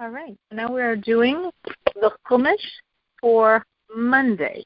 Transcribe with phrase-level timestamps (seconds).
[0.00, 0.34] All right.
[0.50, 1.50] Now we are doing
[1.94, 2.56] the Chumash
[3.20, 4.64] for Monday.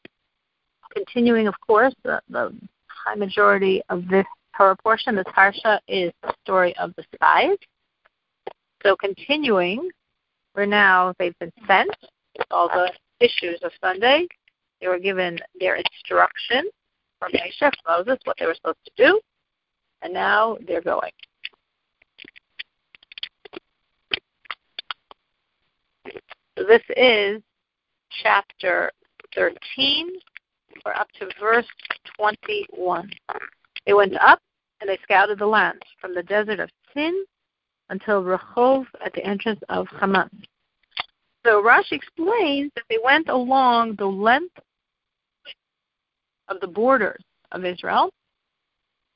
[0.94, 4.26] Continuing, of course, the, the high majority of this
[4.56, 7.56] Torah portion, the Parsha, is the story of the spies.
[8.84, 9.90] So continuing,
[10.54, 11.90] we're now, they've been sent,
[12.52, 14.28] all the issues of Sunday.
[14.80, 16.70] They were given their instruction
[17.18, 19.20] from Moshe, Moses, what they were supposed to do,
[20.02, 21.10] and now they're going.
[26.56, 27.42] This is
[28.22, 28.90] chapter
[29.34, 30.08] 13.
[30.84, 31.66] We're up to verse
[32.16, 33.10] 21.
[33.86, 34.40] They went up
[34.80, 37.24] and they scouted the land from the desert of Sin
[37.90, 40.30] until Rehov at the entrance of Haman.
[41.44, 44.56] So Rashi explains that they went along the length
[46.48, 48.10] of the borders of Israel,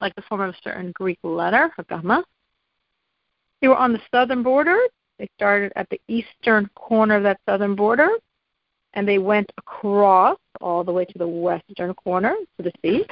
[0.00, 2.22] like the form of a certain Greek letter, Hagama.
[3.60, 4.78] They were on the southern border
[5.18, 8.10] they started at the eastern corner of that southern border,
[8.94, 13.04] and they went across all the way to the western corner to the sea.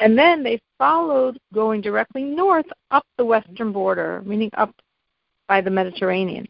[0.00, 4.74] And then they followed going directly north up the western border, meaning up
[5.48, 6.48] by the Mediterranean.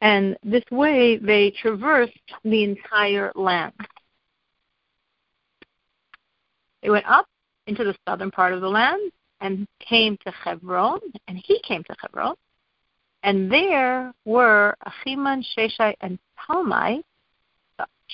[0.00, 3.74] And this way they traversed the entire land.
[6.82, 7.26] They went up
[7.66, 11.96] into the southern part of the land and came to Hebron, and he came to
[12.00, 12.36] Hebron,
[13.22, 17.02] and there were Achiman, Sheshai, and Talmai,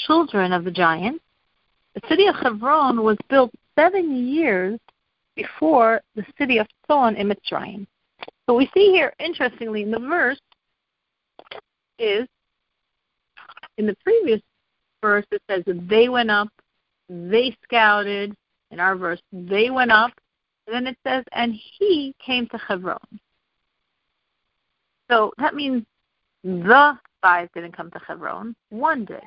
[0.06, 1.22] children of the giants.
[1.94, 4.78] The city of Hebron was built seven years
[5.34, 7.86] before the city of Tzon in Mitzrayim.
[8.46, 10.40] So we see here, interestingly, in the verse
[11.98, 12.26] is
[13.78, 14.40] in the previous
[15.02, 16.48] verse it says that they went up,
[17.08, 18.34] they scouted.
[18.72, 20.10] In our verse, they went up,
[20.66, 22.98] then it says, and he came to Hebron.
[25.10, 25.84] So that means
[26.42, 28.54] the five didn't come to Hebron.
[28.70, 29.22] One did.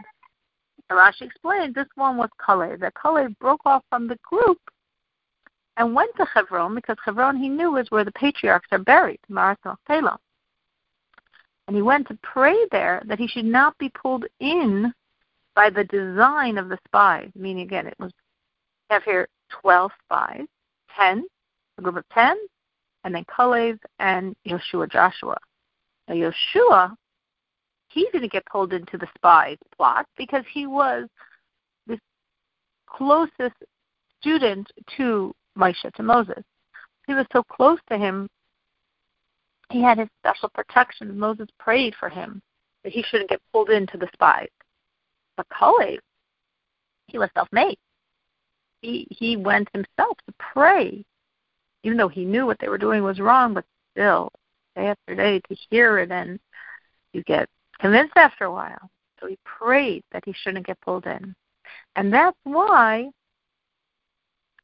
[0.92, 2.80] Rashi explains this one was Kalev.
[2.80, 4.60] That Kalev broke off from the group
[5.78, 9.78] and went to Hebron because Hebron he knew was where the patriarchs are buried, Marathon
[9.88, 10.18] Salem.
[11.68, 14.92] And he went to pray there that he should not be pulled in
[15.56, 18.12] by the design of the spies, meaning again it was
[18.90, 19.28] have here
[19.62, 20.48] twelve spies
[20.96, 21.26] ten,
[21.80, 22.38] a group of ten,
[23.04, 25.38] and then Kalev and Yeshua Joshua.
[26.08, 26.96] Now Yeshua,
[27.88, 31.08] he didn't get pulled into the spies plot because he was
[31.88, 32.00] the
[32.86, 33.56] closest
[34.20, 36.44] student to Moshe, to Moses.
[37.08, 38.30] He was so close to him,
[39.72, 41.18] he had his special protection.
[41.18, 42.42] Moses prayed for him
[42.84, 44.50] that he shouldn't get pulled into the spies.
[45.38, 46.00] But Kalev,
[47.08, 47.78] he was self-made
[48.82, 51.04] he he went himself to pray,
[51.84, 54.32] even though he knew what they were doing was wrong, but still,
[54.76, 56.40] day after day, to hear it and
[57.14, 57.48] you get
[57.80, 58.90] convinced after a while.
[59.20, 61.36] So he prayed that he shouldn't get pulled in.
[61.96, 63.10] And that's why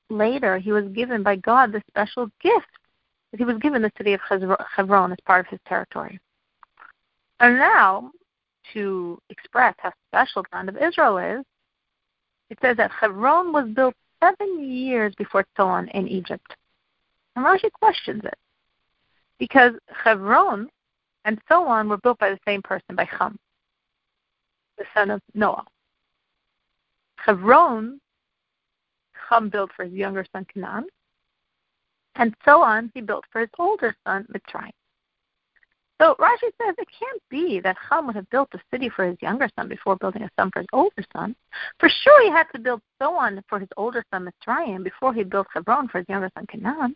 [0.10, 2.68] later he was given by God the special gift
[3.32, 4.22] that he was given the city of
[4.76, 6.20] Hebron as part of his territory.
[7.40, 8.12] And now,
[8.74, 11.46] to express how special the land of Israel is,
[12.50, 16.56] it says that Hebron was built seven years before Tzon in Egypt.
[17.36, 18.38] And Rashi questions it
[19.40, 20.70] because Hebron
[21.26, 23.38] and Tzon were built by the same person, by Ham,
[24.78, 25.66] the son of Noah.
[27.18, 28.00] Hebron,
[29.30, 30.86] Ham built for his younger son Canaan,
[32.16, 34.72] and Tzon he built for his older son Mitzrayim.
[36.02, 39.18] So Rashi says it can't be that Ham would have built a city for his
[39.22, 41.36] younger son before building a son for his older son.
[41.80, 45.48] For sure he had to build Tzon for his older son Mitzrayim before he built
[45.54, 46.96] Hebron for his younger son Canaan.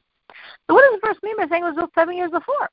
[0.67, 2.69] So what does the verse mean by saying it was built seven years before?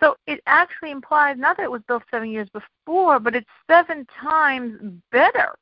[0.00, 4.06] So it actually implies not that it was built seven years before, but it's seven
[4.20, 4.78] times
[5.10, 5.54] better.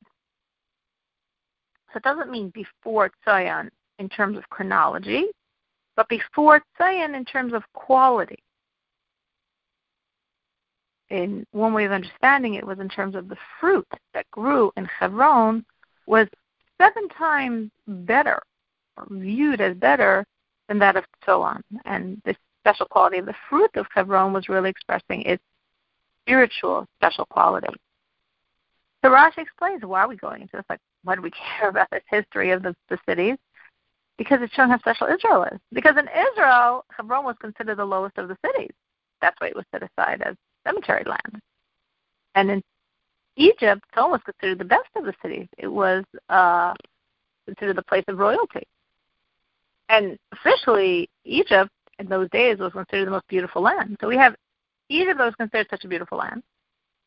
[1.92, 3.68] So it doesn't mean before Tzon
[4.00, 5.26] in terms of chronology,
[5.94, 8.42] but before Tzon in terms of quality
[11.10, 14.84] in one way of understanding it was in terms of the fruit that grew in
[14.84, 15.64] Hebron
[16.06, 16.26] was
[16.80, 18.42] seven times better,
[19.10, 20.24] viewed as better
[20.68, 21.60] than that of Tzon.
[21.84, 25.42] And the special quality of the fruit of Hebron was really expressing its
[26.22, 27.74] spiritual special quality.
[29.04, 30.64] So Rashi explains why are we going into this?
[30.70, 33.36] Like, why do we care about this history of the, the cities?
[34.16, 35.58] Because it's showing how special Israel is.
[35.72, 38.70] Because in Israel, Hebron was considered the lowest of the cities.
[39.20, 40.36] That's why it was set aside as
[40.66, 41.42] cemetery land.
[42.34, 42.62] And in
[43.36, 45.48] Egypt, Tzon was considered the best of the cities.
[45.58, 46.74] It was uh,
[47.46, 48.62] considered the place of royalty.
[49.94, 51.70] And officially, Egypt
[52.00, 53.96] in those days was considered the most beautiful land.
[54.00, 54.34] So we have
[54.88, 56.42] Egypt that was considered such a beautiful land,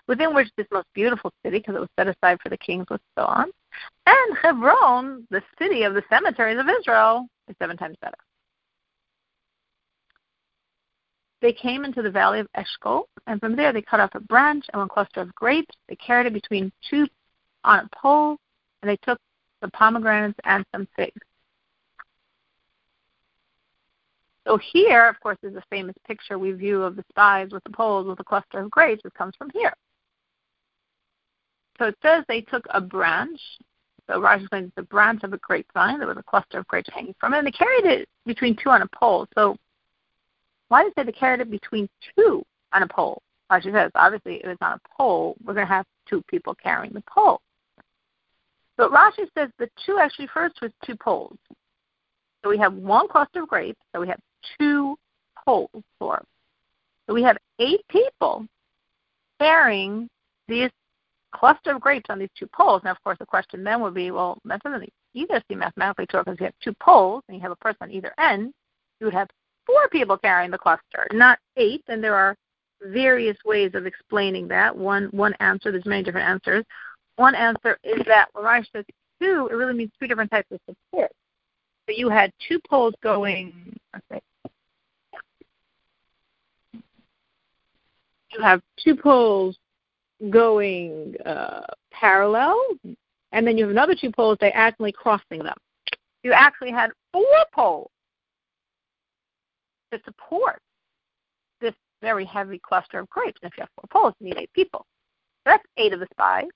[0.07, 3.01] within which this most beautiful city, because it was set aside for the kings, was
[3.17, 3.47] Tzon.
[4.05, 8.15] And Hebron, the city of the cemeteries of Israel, is seven times better.
[11.41, 14.65] They came into the valley of Eshcol, and from there they cut off a branch
[14.71, 15.75] and one cluster of grapes.
[15.89, 17.05] They carried it between two
[17.65, 18.37] on a pole,
[18.81, 19.19] and they took
[19.61, 21.21] the pomegranates and some figs.
[24.47, 27.69] So here, of course, is a famous picture we view of the spies with the
[27.69, 29.01] poles with a cluster of grapes.
[29.03, 29.73] It comes from here.
[31.77, 33.39] So it says they took a branch.
[34.07, 35.99] So Rashi explains the branch of a grapevine.
[35.99, 38.69] There was a cluster of grapes hanging from it, and they carried it between two
[38.69, 39.27] on a pole.
[39.35, 39.57] So
[40.69, 42.41] why did they say they carried it between two
[42.71, 43.21] on a pole?
[43.51, 46.93] Rashi says obviously if it's on a pole, we're going to have two people carrying
[46.93, 47.41] the pole.
[48.77, 51.37] But Rashi says the two actually refers to two poles.
[52.43, 54.19] So we have one cluster of grapes, so we have
[54.59, 54.97] two
[55.45, 55.69] poles
[55.99, 56.23] for.
[57.07, 58.45] So we have eight people
[59.39, 60.09] carrying
[60.47, 60.69] these
[61.31, 62.81] cluster of grapes on these two poles.
[62.83, 66.21] Now, of course, the question then would be, well, that doesn't either seem mathematically true
[66.23, 68.53] because you have two poles and you have a person on either end.
[68.99, 69.29] You would have
[69.65, 71.83] four people carrying the cluster, not eight.
[71.87, 72.35] And there are
[72.81, 74.75] various ways of explaining that.
[74.75, 76.65] One one answer, there's many different answers.
[77.15, 78.85] One answer is that when Rashi says
[79.21, 81.11] two, it really means two different types of support.
[81.87, 83.75] So you had two poles going.
[88.31, 89.57] You have two poles
[90.29, 92.59] going uh, parallel,
[93.31, 95.57] and then you have another two poles diagonally crossing them.
[96.23, 97.91] You actually had four poles
[99.91, 100.59] to support
[101.61, 103.39] this very heavy cluster of grapes.
[103.41, 104.85] And if you have four poles, you need eight people.
[105.45, 106.47] So that's eight of the spies.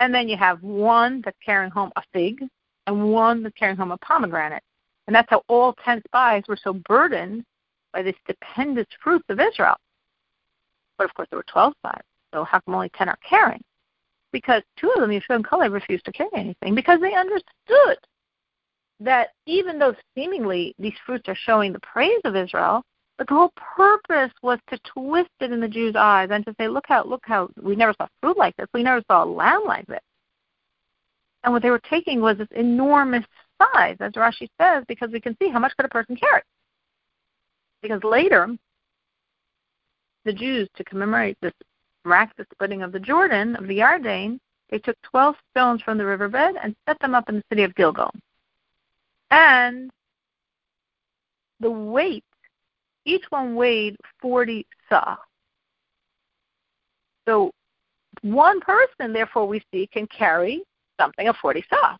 [0.00, 2.42] And then you have one that's carrying home a fig
[2.86, 4.62] and one that's carrying home a pomegranate.
[5.06, 7.44] And that's how all ten spies were so burdened
[7.92, 9.76] by the stupendous fruits of Israel.
[10.98, 12.02] But of course, there were 12 spies.
[12.32, 13.62] So how come only 10 are carrying?
[14.32, 17.98] Because two of them, Yeshua and Caleb, refused to carry anything because they understood
[19.00, 22.82] that even though seemingly these fruits are showing the praise of Israel,
[23.18, 26.68] but the whole purpose was to twist it in the Jews' eyes and to say,
[26.68, 28.66] look how, look how, we never saw fruit like this.
[28.72, 30.00] We never saw a lamb like this.
[31.44, 33.24] And what they were taking was this enormous
[33.60, 36.42] size, as Rashi says, because we can see how much could a person carry.
[37.82, 38.48] Because later,
[40.24, 41.52] the Jews, to commemorate this
[42.04, 44.38] miraculous splitting of the Jordan, of the Yarden,
[44.70, 47.74] they took 12 stones from the riverbed and set them up in the city of
[47.74, 48.10] Gilgal.
[49.30, 49.90] And
[51.60, 52.24] the weight,
[53.04, 55.16] each one weighed 40 sah.
[57.26, 57.52] So
[58.22, 60.62] one person, therefore, we see can carry
[60.98, 61.96] something of 40 sah.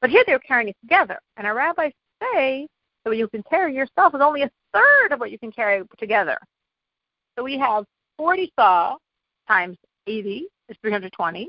[0.00, 1.18] But here they're carrying it together.
[1.36, 2.66] And our rabbis say
[3.04, 5.82] that what you can carry yourself is only a third of what you can carry
[5.98, 6.38] together.
[7.38, 7.84] So we have
[8.16, 8.96] 40 sah
[9.46, 9.76] times
[10.08, 11.48] 80 is 320,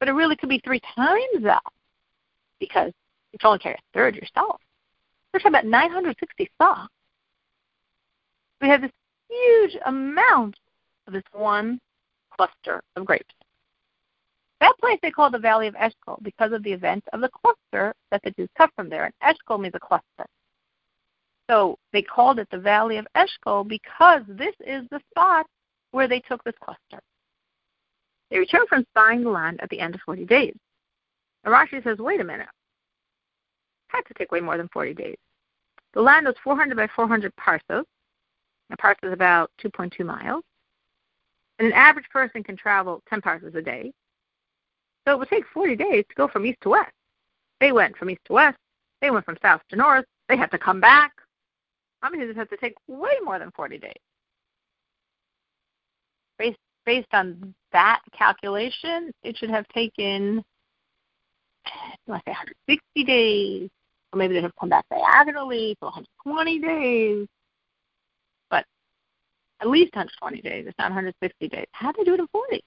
[0.00, 1.62] but it really could be three times that
[2.60, 2.92] because
[3.30, 4.58] you can only carry a third yourself.
[5.34, 6.86] We're talking about 960 sah.
[8.62, 8.90] We have this
[9.28, 10.56] huge amount
[11.06, 11.78] of this one
[12.34, 13.34] cluster of grapes.
[14.62, 17.94] That place they call the Valley of Eshcol because of the event of the cluster
[18.10, 19.04] that the Jews cut from there.
[19.04, 20.26] And Eshcol means a cluster.
[21.48, 25.46] So they called it the Valley of Eshcol because this is the spot
[25.92, 27.02] where they took this cluster.
[28.30, 30.56] They returned from spying the land at the end of 40 days.
[31.44, 32.48] And Rashi says, wait a minute.
[33.88, 35.16] It had to take way more than 40 days.
[35.94, 37.84] The land was 400 by 400 parsos.
[38.70, 40.42] A parso is about 2.2 miles.
[41.58, 43.92] And an average person can travel 10 parsos a day.
[45.06, 46.92] So it would take 40 days to go from east to west.
[47.60, 48.58] They went from east to west.
[49.00, 50.04] They went from south to north.
[50.28, 51.12] They had to come back.
[52.02, 53.92] I mean, it had to take way more than 40 days.
[56.38, 60.44] Based, based on that calculation, it should have taken,
[62.06, 63.70] let's say, 160 days,
[64.12, 67.26] or maybe they'd have come back diagonally for 120 days.
[68.50, 68.64] But
[69.60, 71.66] at least 120 days, it's not 160 days.
[71.72, 72.62] How did they do it in 40?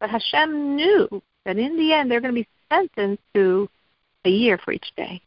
[0.00, 1.08] But Hashem knew
[1.44, 3.68] that in the end they're going to be sentenced to
[4.24, 5.20] a year for each day.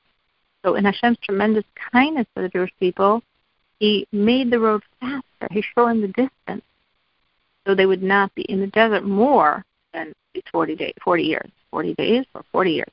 [0.64, 3.22] So in Hashem's tremendous kindness to the Jewish people,
[3.80, 5.48] He made the road faster.
[5.50, 6.64] He shortened the distance
[7.66, 9.64] so they would not be in the desert more
[9.94, 10.14] than
[10.52, 12.92] 40 days, 40 years, 40 days or 40 years.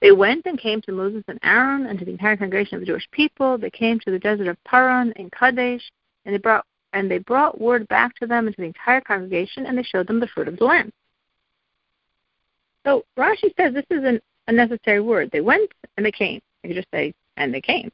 [0.00, 2.86] They went and came to Moses and Aaron and to the entire congregation of the
[2.86, 3.58] Jewish people.
[3.58, 5.82] They came to the desert of Paran in Kadesh,
[6.24, 9.66] and they brought and they brought word back to them and to the entire congregation,
[9.66, 10.90] and they showed them the fruit of the land.
[12.86, 15.30] So Rashi says this is an unnecessary word.
[15.30, 16.40] They went and they came.
[16.62, 17.90] You could just say and they came.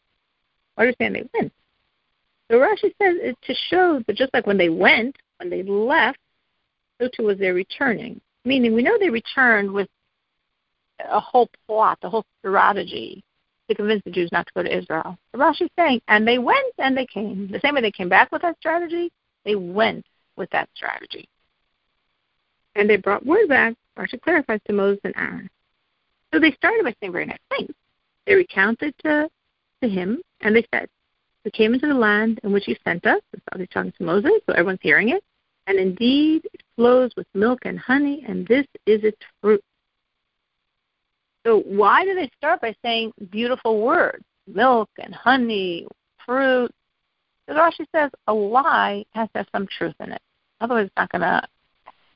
[0.79, 1.53] Do you saying they went?
[2.51, 6.19] So Rashi says it to show that just like when they went, when they left,
[7.01, 8.21] so too was their returning.
[8.45, 9.89] Meaning we know they returned with
[11.01, 13.23] a whole plot, a whole strategy
[13.69, 15.17] to convince the Jews not to go to Israel.
[15.33, 17.49] So Rashi's saying, and they went and they came.
[17.51, 19.11] The same way they came back with that strategy,
[19.45, 20.05] they went
[20.37, 21.29] with that strategy.
[22.77, 25.49] And they brought word back, Rashi clarifies to Moses and Aaron.
[26.35, 27.71] So they started by saying very nice things.
[28.27, 29.31] They recounted to,
[29.81, 30.89] to him, and they said,
[31.45, 33.21] We came into the land in which you sent us.
[33.53, 35.23] How they're talking to Moses, so everyone's hearing it.
[35.69, 39.63] And indeed, it flows with milk and honey, and this is its fruit.
[41.47, 45.87] So why do they start by saying beautiful words, milk and honey,
[46.27, 46.73] fruit?
[47.47, 50.23] Because Rashi says a lie has to have some truth in it.
[50.61, 51.43] Otherwise, it's not going to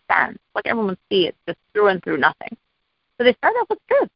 [0.07, 0.39] stand.
[0.57, 2.57] Like everyone see it, just through and through nothing.
[3.19, 4.09] So they start off with truth.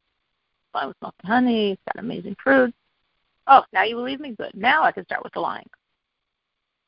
[0.71, 2.73] Flying with milk and honey, it's got amazing fruit.
[3.47, 4.35] Oh, now you believe me?
[4.37, 4.51] Good.
[4.55, 5.69] Now I can start with the lying.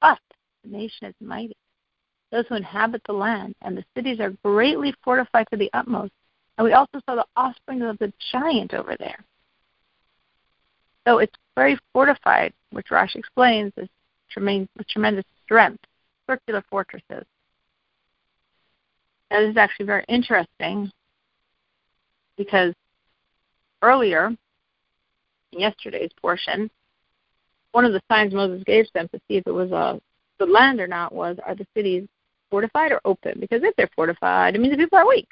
[0.01, 0.19] But
[0.63, 1.57] the nation is mighty.
[2.31, 6.11] Those who inhabit the land and the cities are greatly fortified to the utmost.
[6.57, 9.23] And we also saw the offspring of the giant over there.
[11.05, 13.89] So it's very fortified, which Rashi explains is
[14.31, 15.83] tremendous, tremendous strength,
[16.27, 17.25] circular fortresses.
[19.29, 20.91] Now, this is actually very interesting
[22.37, 22.73] because
[23.81, 24.27] earlier
[25.51, 26.69] in yesterday's portion,
[27.71, 29.99] one of the signs Moses gave them to see if it was uh, a
[30.39, 32.07] the land or not was are the cities
[32.49, 33.39] fortified or open?
[33.39, 35.27] Because if they're fortified, it means the people are weak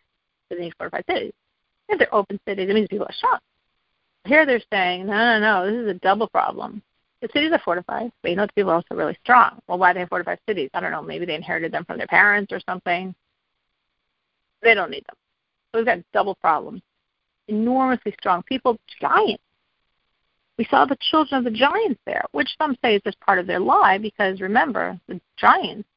[0.52, 1.34] to these fortified cities.
[1.90, 3.40] If they're open cities, it means people are strong.
[4.26, 6.82] Here they're saying, no, no, no, this is a double problem.
[7.22, 9.60] The cities are fortified, but you know the people are also really strong.
[9.68, 10.70] Well, why do they have fortified cities?
[10.74, 11.02] I don't know.
[11.02, 13.16] Maybe they inherited them from their parents or something.
[14.62, 15.16] They don't need them.
[15.72, 16.82] So we've got double problems.
[17.48, 19.44] Enormously strong people, giants.
[20.58, 23.48] We saw the children of the giants there, which some say is just part of
[23.48, 25.88] their lie because remember, the giants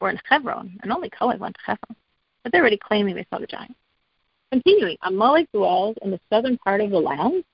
[0.00, 1.96] were in Hebron, and only Caleb went to Hebron.
[2.42, 3.74] But they're already claiming they saw the giants.
[4.50, 7.44] Continuing, Amalek dwells in the southern part of the land.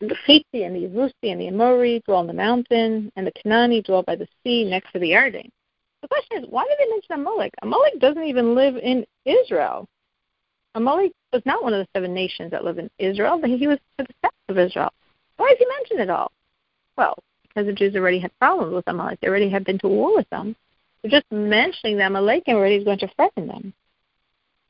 [0.00, 3.84] The Hitti and the Yevusi and the Amori dwell on the mountain, and the Canaani
[3.84, 5.48] dwell by the sea next to the Yarden.
[6.00, 7.52] The question is, why did they mention Amalek?
[7.62, 9.86] Amalek doesn't even live in Israel.
[10.74, 13.78] Amalek was not one of the seven nations that live in Israel, but he was
[13.98, 14.92] to the south of Israel.
[15.36, 16.32] Why is he mentioned at all?
[16.96, 19.20] Well, because the Jews already had problems with Amalek.
[19.20, 20.56] They already had been to war with them.
[21.02, 23.74] So just mentioning them, Amalek already is going to threaten them.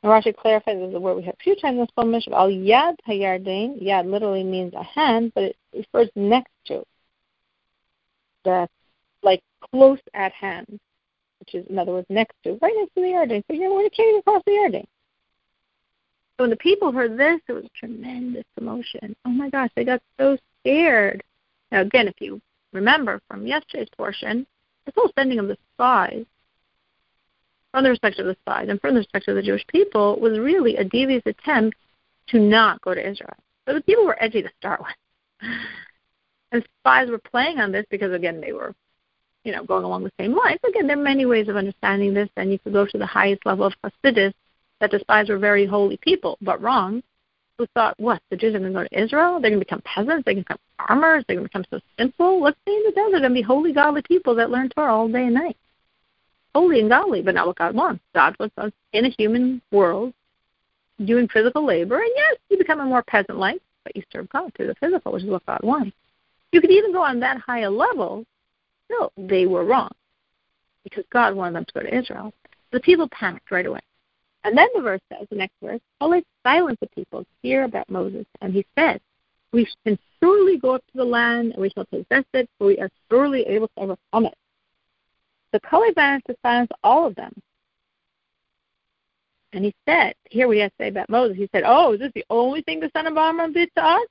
[0.02, 2.14] And Rashi clarifies this is a word we have a few times in this poem.
[2.14, 3.80] Al Yad Hayardain.
[3.82, 6.82] Yad literally means a hand, but it refers next to.
[8.44, 8.72] That's
[9.22, 10.80] like close at hand,
[11.38, 13.44] which is in other words next to, right next to the Yarden.
[13.46, 14.86] So you know, when it came across the Yarden.
[16.36, 19.14] So when the people heard this, it was tremendous emotion.
[19.24, 21.22] Oh my gosh, they got so scared.
[21.70, 22.40] Now again, if you
[22.72, 24.46] remember from yesterday's portion,
[24.86, 26.24] this whole sending of the spies,
[27.70, 30.38] from the perspective of the spies and from the perspective of the Jewish people, was
[30.38, 31.76] really a devious attempt
[32.28, 33.36] to not go to Israel.
[33.66, 35.50] So the people were edgy to start with.
[36.52, 38.74] And spies were playing on this because, again, they were,
[39.42, 40.60] you know, going along the same lines.
[40.68, 43.46] Again, there are many ways of understanding this, and you could go to the highest
[43.46, 44.34] level of Hasidus,
[44.82, 47.04] that the spies were very holy people, but wrong
[47.56, 49.34] who thought, what, the Jews are going to go to Israel?
[49.34, 50.24] They're going to become peasants?
[50.24, 51.24] They're going to become farmers?
[51.26, 52.42] They're going to become so simple?
[52.42, 55.26] Let's stay in the desert and be holy, godly people that learn Torah all day
[55.26, 55.56] and night.
[56.52, 58.02] Holy and godly, but not what God wants.
[58.12, 60.12] God wants us in a human world
[61.04, 64.66] doing physical labor, and yes, you become a more peasant-like, but you serve God through
[64.66, 65.96] the physical, which is what God wants.
[66.50, 68.24] You could even go on that high a level.
[68.90, 69.92] No, they were wrong
[70.82, 72.34] because God wanted them to go to Israel.
[72.72, 73.80] The people panicked right away.
[74.44, 78.26] And then the verse says, the next verse, always silence the people hear about Moses.
[78.40, 79.00] And he said,
[79.52, 82.78] We can surely go up to the land, and we shall possess it, for we
[82.78, 84.34] are surely able to overcome it.
[85.52, 87.32] So Caleb managed to silence all of them.
[89.52, 92.12] And he said, here we have to say about Moses, he said, Oh, is this
[92.14, 94.06] the only thing the son of Amram did to us?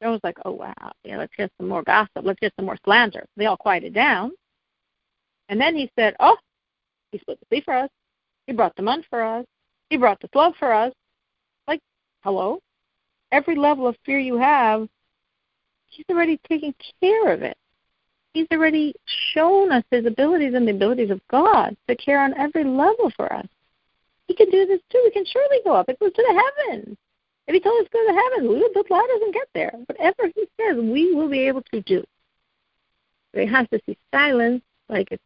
[0.00, 2.78] Everyone was like, Oh wow, yeah, let's get some more gossip, let's get some more
[2.84, 3.24] slander.
[3.36, 4.32] They all quieted down.
[5.48, 6.36] And then he said, Oh,
[7.12, 7.90] he split the sea for us.
[8.46, 9.46] He brought the month for us.
[9.90, 10.92] He brought this love for us.
[11.66, 11.80] Like,
[12.22, 12.60] hello?
[13.32, 14.88] Every level of fear you have,
[15.86, 17.56] He's already taken care of it.
[18.32, 18.94] He's already
[19.34, 23.30] shown us His abilities and the abilities of God to care on every level for
[23.32, 23.46] us.
[24.28, 25.02] He can do this too.
[25.04, 25.88] We can surely go up.
[25.88, 26.96] It goes to the heavens.
[27.48, 29.48] If He told us to go to the heavens, we would build ladders and get
[29.52, 29.72] there.
[29.86, 32.04] Whatever He says, we will be able to do.
[33.32, 35.22] But has to see silence like it's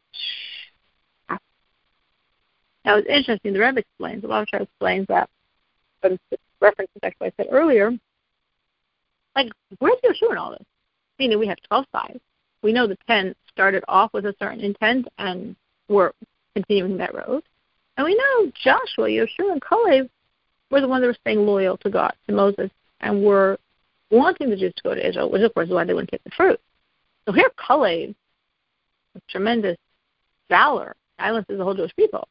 [2.84, 5.28] now it's interesting, the Rebbe explains, the Lavashar explains that,
[6.02, 6.22] it's
[6.60, 7.92] reference to what I said earlier,
[9.36, 10.66] Like, where's Yeshua in all this?
[11.18, 12.20] Meaning we have 12 spies.
[12.62, 15.56] We know the 10 started off with a certain intent and
[15.88, 16.14] were
[16.54, 17.42] continuing that road.
[17.96, 20.08] And we know Joshua, Yeshua, and Caleb
[20.70, 23.58] were the ones that were staying loyal to God, to Moses, and were
[24.10, 26.24] wanting the Jews to go to Israel, which of course is why they wouldn't take
[26.24, 26.60] the fruit.
[27.26, 28.14] So here Caleb,
[29.14, 29.76] with tremendous
[30.48, 32.26] valor, silences the whole Jewish people.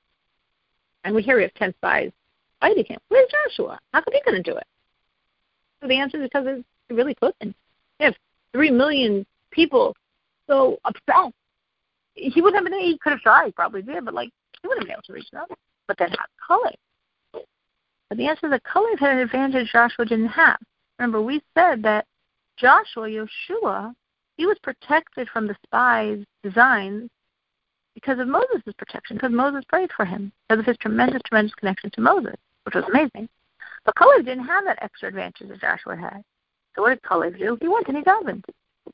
[1.04, 2.12] And we hear we have 10 spies
[2.60, 3.00] fighting him.
[3.10, 3.80] Where's Joshua?
[3.94, 4.68] How come he couldn't do it?
[5.82, 7.56] So the answer is because he really couldn't.
[8.00, 8.16] If
[8.54, 9.96] three million people
[10.48, 11.34] so upset,
[12.16, 12.74] he would have been.
[12.80, 14.30] He could have tried, probably did, but like
[14.62, 15.46] he wouldn't have been able to reach them.
[15.88, 16.72] But then not color.
[18.10, 20.60] But the answer is that color had an advantage Joshua didn't have.
[21.00, 22.06] Remember, we said that
[22.58, 23.94] Joshua, Yeshua,
[24.38, 27.10] he was protected from the spies' designs
[27.94, 31.90] because of Moses' protection, because Moses prayed for him, because of his tremendous, tremendous connection
[31.92, 33.30] to Moses, which was amazing.
[33.86, 36.24] But Caleb didn't have that extra advantage that Joshua had.
[36.76, 37.58] So what did Caleb do?
[37.62, 38.44] He went and he davened.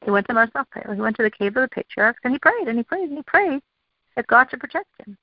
[0.04, 0.94] He went to Mount Prayer.
[0.94, 3.18] He went to the cave of the patriarchs and he prayed and he prayed and
[3.18, 3.62] he prayed
[4.16, 5.18] that God should protect him.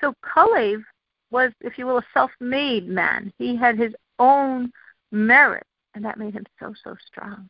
[0.00, 0.82] So Caleb
[1.30, 3.32] was, if you will, a self-made man.
[3.38, 4.70] He had his own
[5.10, 7.48] merit, and that made him so, so strong.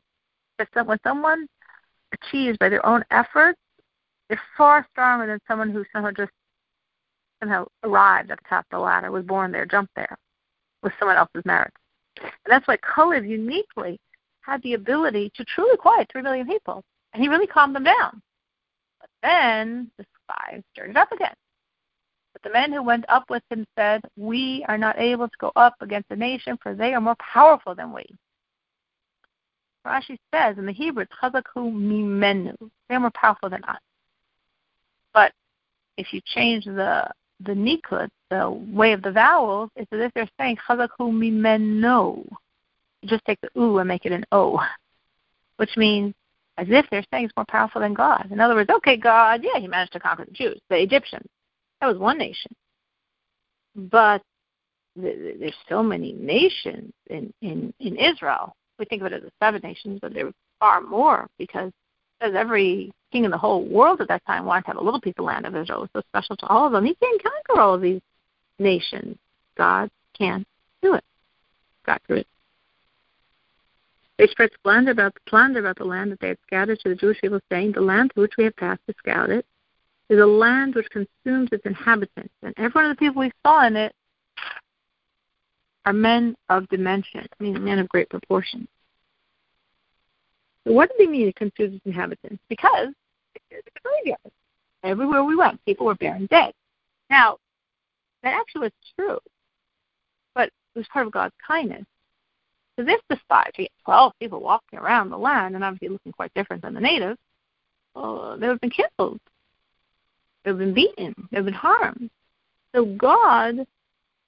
[0.59, 1.47] But when someone
[2.12, 3.59] achieves by their own efforts,
[4.29, 6.33] they're far stronger than someone who somehow just
[7.41, 10.17] somehow arrived at the top of the ladder, was born there, jumped there
[10.83, 11.73] with someone else's merit.
[12.21, 13.99] And that's why Caleb uniquely
[14.43, 16.83] had the ability to truly quiet three million people.
[17.12, 18.23] And he really calmed them down.
[19.00, 21.35] But then the spies stirred it up again.
[22.33, 25.52] But the men who went up with him said, We are not able to go
[25.57, 28.05] up against the nation, for they are more powerful than we.
[29.87, 32.55] Rashi says in the Hebrew, Chazaku mimenu.
[32.88, 33.81] They are more powerful than us.
[35.96, 37.08] If you change the
[37.40, 42.25] the nikud, the way of the vowels, it's as if they're saying chazaku mimeno.
[43.02, 44.61] You just take the u and make it an o,
[45.56, 46.14] which means
[46.58, 48.28] as if they're saying it's more powerful than God.
[48.30, 51.26] In other words, okay, God, yeah, he managed to conquer the Jews, the Egyptians.
[51.80, 52.54] That was one nation.
[53.75, 54.23] But
[54.95, 58.54] there's so many nations in, in, in Israel.
[58.78, 61.73] We think of it as the seven nations, but there were far more because
[62.21, 65.00] as every king in the whole world at that time wanted to have a little
[65.00, 65.84] piece of land of Israel.
[65.84, 66.84] It was so special to all of them.
[66.84, 68.00] He can't conquer all of these
[68.58, 69.16] nations.
[69.56, 70.46] God can't
[70.82, 71.04] do it.
[71.84, 72.18] God could.
[72.18, 72.26] it.
[74.18, 77.20] They spread splendor about plunder about the land that they had scattered to the Jewish
[77.20, 79.46] people, saying, The land through which we have passed to scout it
[80.08, 82.32] is a land which consumes its inhabitants.
[82.42, 83.94] And every one of the people we saw in it
[85.86, 88.68] are men of dimension, meaning men of great proportion.
[90.64, 92.42] So what does they mean it consumes its inhabitants?
[92.48, 92.88] Because
[93.82, 94.19] graveyard.
[94.84, 96.52] Everywhere we went, people were barren dead.
[97.10, 97.36] Now,
[98.23, 99.19] that actually was true,
[100.34, 101.84] but it was part of God's kindness.
[102.78, 106.32] If the spies, we had 12 people walking around the land and obviously looking quite
[106.34, 107.19] different than the natives,
[107.95, 109.21] well, they would have been killed.
[110.45, 111.15] They would have been beaten.
[111.30, 112.10] They would have been harmed.
[112.75, 113.67] So God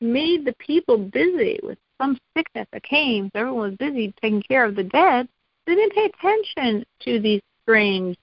[0.00, 3.30] made the people busy with some sickness that came.
[3.32, 5.28] So everyone was busy taking care of the dead.
[5.66, 8.16] They didn't pay attention to these strange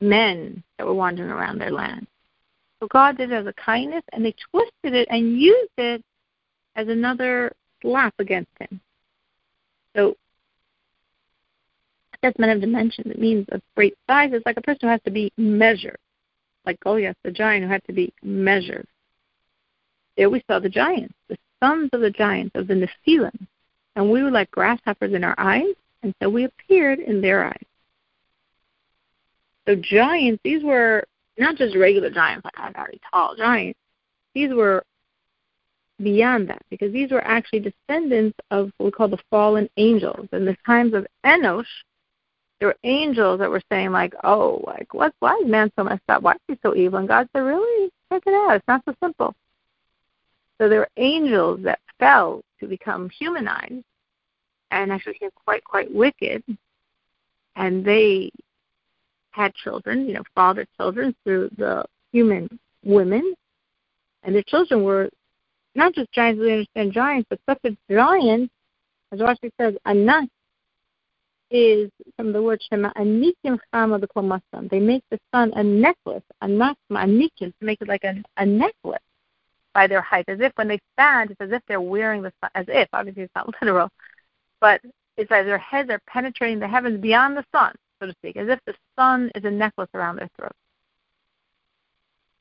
[0.00, 2.06] men that were wandering around their land.
[2.80, 6.02] So God did it as a kindness, and they twisted it and used it
[6.76, 8.80] as another slap against him.
[9.96, 10.16] So
[12.22, 13.10] that's men of dimension.
[13.10, 14.30] It means of great size.
[14.32, 15.98] It's like a person who has to be measured,
[16.66, 18.86] like Goliath, the giant who had to be measured.
[20.16, 23.46] There we saw the giants, the sons of the giants of the Nephilim,
[23.96, 27.64] and we were like grasshoppers in our eyes, and so we appeared in their eyes.
[29.68, 31.04] So giants, these were
[31.36, 33.78] not just regular giants, like I very tall giants.
[34.34, 34.82] These were
[36.02, 40.26] beyond that because these were actually descendants of what we call the fallen angels.
[40.32, 41.66] In the times of Enosh,
[42.58, 45.12] there were angels that were saying like, "Oh, like what?
[45.18, 46.22] Why is man so messed up?
[46.22, 47.92] Why is he so evil?" And God said, "Really?
[48.10, 48.56] Check it out.
[48.56, 49.34] It's not so simple."
[50.56, 53.84] So there were angels that fell to become humanized
[54.70, 56.42] and actually became quite quite wicked,
[57.54, 58.30] and they
[59.30, 62.48] had children, you know, fathered children through the human
[62.84, 63.34] women,
[64.22, 65.10] and their children were
[65.74, 68.50] not just giants, we understand giants, but such a giant,
[69.12, 70.28] as Rashi says, anak
[71.50, 74.68] is from the word Shema, anikim chama the klomasam.
[74.68, 79.00] They make the sun a necklace, anakma, anikim, to make it like a, a necklace
[79.72, 82.50] by their height, as if when they stand, it's as if they're wearing the sun,
[82.54, 83.88] as if, obviously it's not literal,
[84.60, 84.80] but
[85.16, 88.48] it's as their heads are penetrating the heavens beyond the sun, so to speak, as
[88.48, 90.52] if the sun is a necklace around their throat.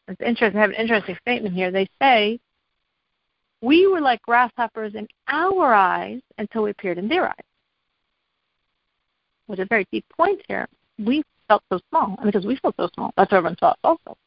[0.08, 0.54] It's interesting.
[0.54, 1.72] They have an interesting statement here.
[1.72, 2.40] They say,
[3.62, 7.36] We were like grasshoppers in our eyes until we appeared in their eyes.
[9.48, 10.68] which is a very deep point here,
[10.98, 12.16] we felt so small.
[12.18, 14.18] And because we felt so small, that's what everyone us also.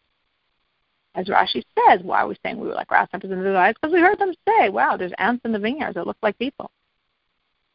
[1.15, 3.75] As Rashi says, why are we saying we were like grasshoppers in their eyes?
[3.81, 6.71] Because we heard them say, wow, there's ants in the vineyards that look like people.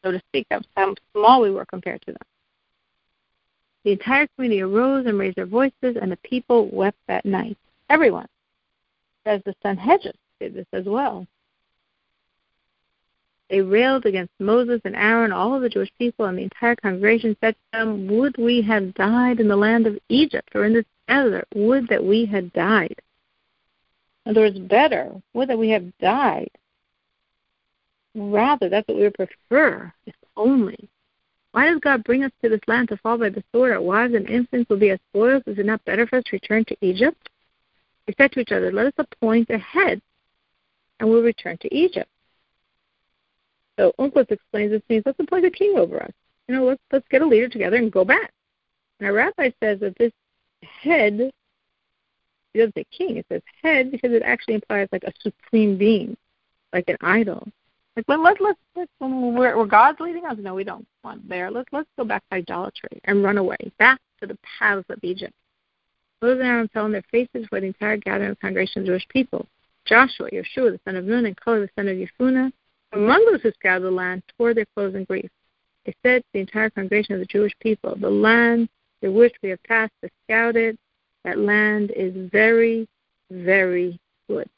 [0.03, 2.21] So to speak, that's how small we were compared to them.
[3.85, 7.55] The entire community arose and raised their voices, and the people wept that night.
[7.87, 8.27] Everyone.
[9.23, 11.27] Says the Sanhedrin did this as well.
[13.47, 17.37] They railed against Moses and Aaron, all of the Jewish people, and the entire congregation
[17.39, 20.85] said to them, Would we had died in the land of Egypt or in this
[21.07, 21.47] desert?
[21.53, 22.95] Would that we had died.
[24.25, 25.11] In other words, better.
[25.35, 26.49] Would that we had died.
[28.15, 30.89] Rather, that's what we would prefer, if only.
[31.55, 33.71] Why does God bring us to this land to fall by the sword?
[33.71, 35.41] Our wives and infants will be as spoils.
[35.47, 37.29] Is it not better for us to return to Egypt?
[38.05, 40.01] We said to each other, Let us appoint a head,
[40.99, 42.09] and we'll return to Egypt.
[43.79, 46.11] So Onkelos explains this means let's appoint a king over us.
[46.49, 48.33] You know, let's let's get a leader together and go back.
[48.99, 50.11] And our rabbi says that this
[50.61, 51.31] head
[52.51, 56.17] he doesn't say king, it says head because it actually implies like a supreme being,
[56.73, 57.47] like an idol.
[57.95, 60.35] Like well, let's let's let's when we're, God's leading us.
[60.39, 61.49] No, we don't want there.
[61.49, 65.33] Let's let's go back to idolatry and run away back to the paths of Egypt.
[66.21, 68.87] Moses and Aaron fell on their faces for the entire gathering of the congregation of
[68.87, 69.47] Jewish people.
[69.85, 72.51] Joshua, Yeshua, the son of Nun, and Caleb, the son of Yefuneh,
[72.93, 75.29] among those who scattered the land, tore their clothes in grief.
[75.85, 79.49] They said to the entire congregation of the Jewish people, The land through which we
[79.49, 80.77] have passed to scout it,
[81.23, 82.87] that land is very,
[83.29, 84.49] very good.